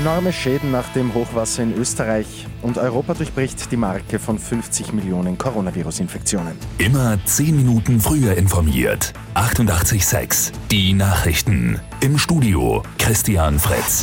[0.00, 5.36] Enorme Schäden nach dem Hochwasser in Österreich und Europa durchbricht die Marke von 50 Millionen
[5.36, 6.56] Coronavirus-Infektionen.
[6.78, 9.12] Immer 10 Minuten früher informiert.
[9.34, 11.80] 88.6 Die Nachrichten.
[12.00, 14.02] Im Studio Christian Fritz.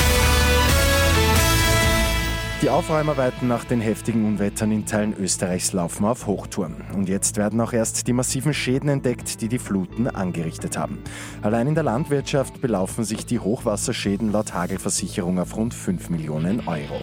[2.68, 6.84] Die Aufräumarbeiten nach den heftigen Unwettern in Teilen Österreichs laufen auf Hochtouren.
[6.94, 11.02] Und jetzt werden auch erst die massiven Schäden entdeckt, die die Fluten angerichtet haben.
[11.42, 17.00] Allein in der Landwirtschaft belaufen sich die Hochwasserschäden laut Hagelversicherung auf rund 5 Millionen Euro.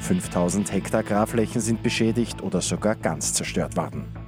[0.00, 4.25] 5000 Hektar Agrarflächen sind beschädigt oder sogar ganz zerstört worden.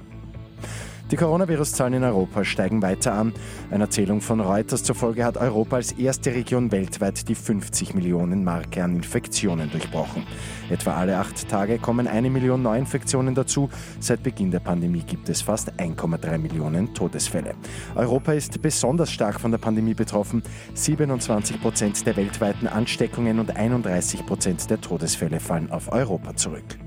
[1.11, 3.33] Die Coronavirus-Zahlen in Europa steigen weiter an.
[3.71, 8.83] Eine Zählung von Reuters zufolge hat Europa als erste Region weltweit die 50 Millionen Marke
[8.83, 10.27] an Infektionen durchbrochen.
[10.69, 13.69] Etwa alle acht Tage kommen eine Million Neuinfektionen dazu.
[13.99, 17.55] Seit Beginn der Pandemie gibt es fast 1,3 Millionen Todesfälle.
[17.95, 20.43] Europa ist besonders stark von der Pandemie betroffen.
[20.75, 26.77] 27 Prozent der weltweiten Ansteckungen und 31 Prozent der Todesfälle fallen auf Europa zurück.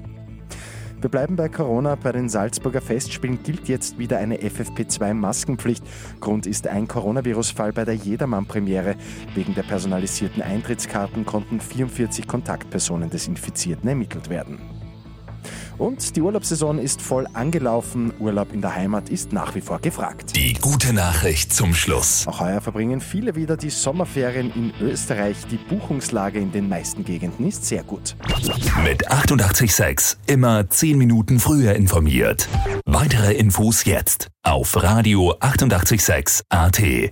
[1.03, 1.97] Wir bleiben bei Corona.
[1.97, 5.83] Bei den Salzburger Festspielen gilt jetzt wieder eine FFP2-Maskenpflicht.
[6.21, 8.95] Grund ist ein Coronavirus-Fall bei der Jedermann-Premiere.
[9.35, 14.61] Wegen der personalisierten Eintrittskarten konnten 44 Kontaktpersonen des Infizierten ermittelt werden.
[15.79, 18.13] Und die Urlaubssaison ist voll angelaufen.
[18.19, 20.37] Urlaub in der Heimat ist nach wie vor gefragt.
[20.37, 22.27] Die gute Nachricht zum Schluss.
[22.27, 25.37] Auch heuer verbringen viele wieder die Sommerferien in Österreich.
[25.51, 28.17] Die Buchungslage in den meisten Gegenden ist sehr gut.
[28.85, 32.49] Mit 886 immer 10 Minuten früher informiert.
[32.85, 37.11] Weitere Infos jetzt auf Radio 886 AT.